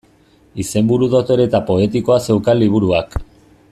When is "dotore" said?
1.17-1.47